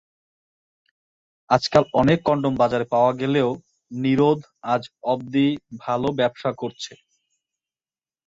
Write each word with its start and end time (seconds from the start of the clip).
আজকাল 1.49 1.83
অনেক 1.93 2.19
কনডম 2.25 2.53
বাজারে 2.61 2.85
পাওয়া 2.93 3.11
গেলেও 3.21 3.49
নিরোধ 3.91 4.39
আজ 4.73 4.81
অবধি 5.11 5.47
ভালো 5.81 6.07
ব্যবসা 6.19 6.51
করছে। 6.61 6.93